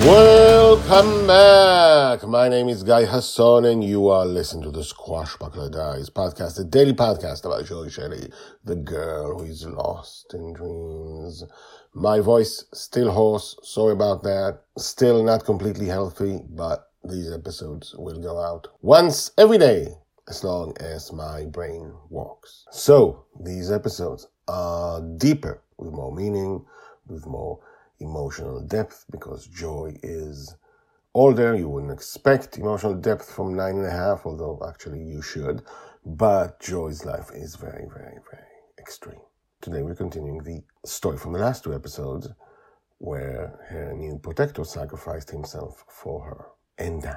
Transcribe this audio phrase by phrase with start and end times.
[0.00, 2.26] Welcome back.
[2.26, 6.64] My name is Guy Hasson, and you are listening to the Squashbuckler Diaries podcast, a
[6.64, 8.32] daily podcast about Joy Shelley,
[8.64, 11.44] the girl who is lost in dreams.
[11.92, 13.56] My voice still hoarse.
[13.62, 14.60] Sorry about that.
[14.78, 19.88] Still not completely healthy, but these episodes will go out once every day
[20.30, 22.64] as long as my brain works.
[22.70, 26.64] So these episodes are deeper with more meaning,
[27.06, 27.60] with more
[28.00, 30.56] emotional depth because joy is
[31.14, 31.54] older.
[31.54, 35.62] You wouldn't expect emotional depth from nine and a half, although actually you should.
[36.04, 38.46] But Joy's life is very, very, very
[38.78, 39.20] extreme.
[39.60, 42.28] Today we're continuing the story from the last two episodes
[42.98, 46.46] where her new protector sacrificed himself for her
[46.78, 47.16] and died.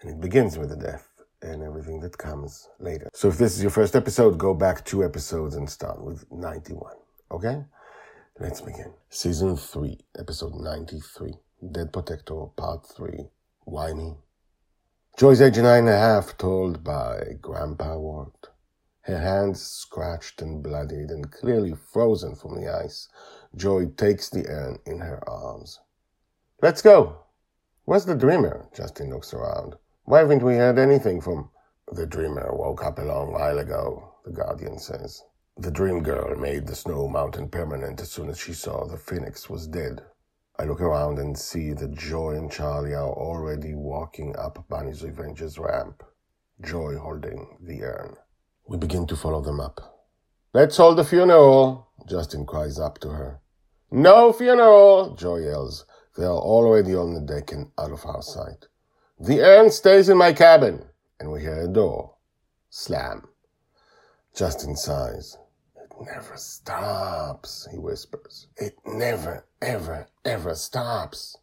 [0.00, 1.08] And it begins with the death
[1.42, 3.08] and everything that comes later.
[3.14, 6.92] So if this is your first episode, go back two episodes and start with 91.
[7.30, 7.64] Okay?
[8.38, 8.92] Let's begin.
[9.08, 11.32] Season 3, episode 93.
[11.72, 13.30] Dead Protector, Part 3.
[13.64, 14.18] Why me?
[15.16, 18.50] Joy's age nine and a half, told by Grandpa Walt.
[19.00, 23.08] Her hands scratched and bloodied and clearly frozen from the ice.
[23.56, 25.80] Joy takes the urn in her arms.
[26.60, 27.22] Let's go.
[27.86, 28.68] Where's the dreamer?
[28.76, 29.76] Justin looks around.
[30.04, 31.48] Why haven't we heard anything from...
[31.90, 35.22] The dreamer woke up a long while ago, the guardian says.
[35.58, 39.48] The dream girl made the snow mountain permanent as soon as she saw the phoenix
[39.48, 40.02] was dead.
[40.58, 45.58] I look around and see that Joy and Charlie are already walking up Bonny's Revenge's
[45.58, 46.02] ramp,
[46.60, 48.16] Joy holding the urn.
[48.68, 50.04] We begin to follow them up.
[50.52, 53.40] Let's hold the funeral, Justin cries up to her.
[53.90, 55.86] No funeral, Joy yells.
[56.18, 58.66] They are already on the deck and out of our sight.
[59.18, 60.84] The urn stays in my cabin,
[61.18, 62.16] and we hear a door.
[62.68, 63.28] Slam.
[64.34, 65.38] Justin sighs
[66.00, 68.48] never stops, he whispers.
[68.56, 71.36] It never, ever, ever stops.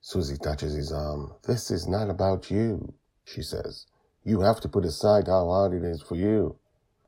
[0.00, 1.34] Susie touches his arm.
[1.46, 3.86] This is not about you, she says.
[4.24, 6.56] You have to put aside how hard it is for you.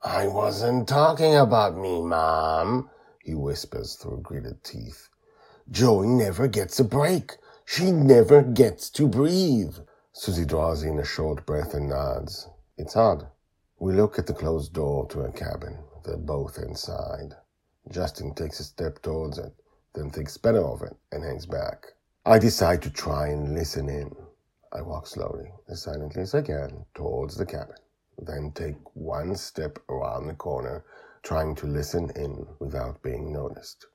[0.03, 2.91] I wasn't talking about me, Mom,
[3.23, 5.09] he whispers through gritted teeth.
[5.71, 7.37] Joey never gets a break.
[7.65, 9.77] She never gets to breathe.
[10.13, 12.49] Susie draws in a short breath and nods.
[12.77, 13.27] It's hard.
[13.79, 15.79] We look at the closed door to her cabin.
[16.05, 17.35] They're both inside.
[17.91, 19.53] Justin takes a step towards it,
[19.95, 21.95] then thinks better of it and hangs back.
[22.25, 24.15] I decide to try and listen in.
[24.73, 27.77] I walk slowly, as silently as I can, towards the cabin,
[28.19, 30.85] then take one step around the corner,
[31.23, 33.87] trying to listen in without being noticed.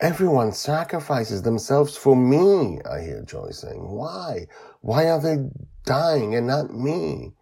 [0.00, 3.88] Everyone sacrifices themselves for me, I hear Joy saying.
[3.88, 4.46] Why?
[4.80, 5.48] Why are they
[5.84, 7.34] dying and not me?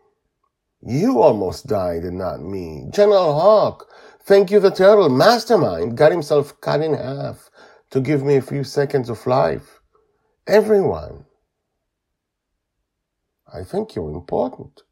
[0.81, 2.87] You almost died and not me.
[2.91, 3.89] General Hawk,
[4.23, 7.51] thank you the turtle, mastermind, got himself cut in half
[7.91, 9.81] to give me a few seconds of life.
[10.47, 11.25] Everyone.
[13.53, 14.83] I think you're important,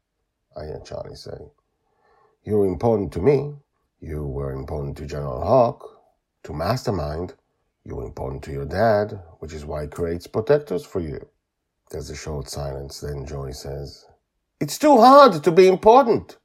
[0.55, 1.51] I hear Charlie say.
[2.43, 3.55] You're important to me.
[3.99, 5.87] You were important to General Hawk,
[6.43, 7.35] to Mastermind.
[7.85, 11.27] You were important to your dad, which is why he creates protectors for you.
[11.91, 14.05] There's a short silence, then Joy says,
[14.59, 16.37] it's too hard to be important.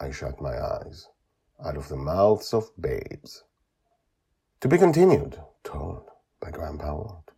[0.00, 1.08] I shut my eyes
[1.64, 3.44] out of the mouths of babes.
[4.60, 6.10] To be continued, told
[6.40, 7.30] by Grandpa Walt.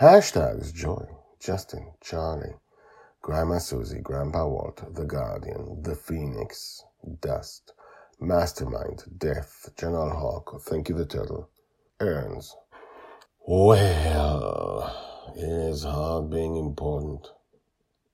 [0.00, 1.06] Hashtags Joy,
[1.40, 2.54] Justin, Charlie,
[3.22, 6.84] Grandma Susie, Grandpa Walt, The Guardian, The Phoenix,
[7.20, 7.74] Dust,
[8.20, 11.48] Mastermind, Death, General Hawk, Thank You the Turtle,
[12.00, 12.56] Urns.
[13.46, 17.28] Well, it is hard being important.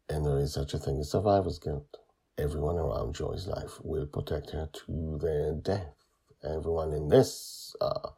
[0.09, 1.97] And there is such a thing as survivor's guilt.
[2.37, 5.95] Everyone around Joy's life will protect her to their death.
[6.43, 8.11] Everyone in this, uh,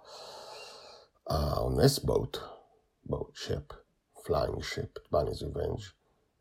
[1.29, 2.41] uh, on this boat,
[3.05, 3.73] boat ship,
[4.27, 5.93] flying ship, Bonny's Revenge,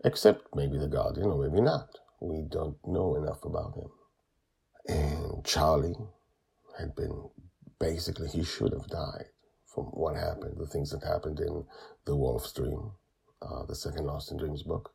[0.03, 1.89] except maybe the Guardian or maybe not.
[2.19, 3.91] We don't know enough about him.
[4.87, 5.95] And Charlie
[6.79, 7.29] had been
[7.77, 9.25] basically, he should have died
[9.67, 11.65] from what happened, the things that happened in
[12.05, 12.93] The Wolf's Dream,
[13.41, 14.94] uh, the second Lost in Dreams book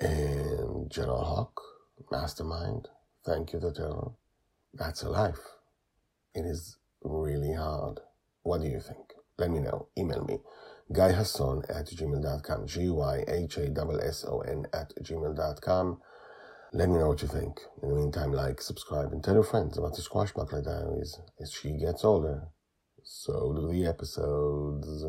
[0.00, 1.60] and General Hawk,
[2.10, 2.88] mastermind.
[3.24, 4.18] Thank you, the turtle.
[4.72, 5.40] That's a life.
[6.34, 8.00] It is really hard.
[8.42, 9.14] What do you think?
[9.38, 9.88] Let me know.
[9.98, 10.40] Email me.
[10.92, 12.66] GuyHasson at gmail.com.
[12.66, 13.46] G-Y-H-A-S-S-O-N
[14.72, 16.00] at gmail.com.
[16.72, 17.60] Let me know what you think.
[17.82, 21.18] In the meantime, like, subscribe, and tell your friends about the Squashbuckler Diaries.
[21.40, 22.48] As she gets older,
[23.02, 25.04] so do the episodes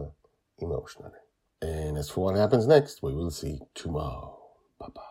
[0.57, 1.19] emotionally.
[1.61, 4.40] And as for what happens next, we will see tomorrow.
[4.81, 5.01] Bye bye.